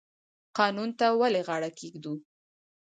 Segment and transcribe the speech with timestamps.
[0.57, 2.13] قانون ته ولې غاړه کیږدو؟